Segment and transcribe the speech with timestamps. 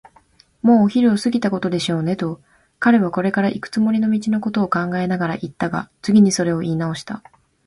[0.63, 2.41] 「もうお昼を過ぎたことでしょうね」と、
[2.79, 7.21] 彼はこれからいくつもりの道のことを考えながらいったが、次にそれをいいなおした。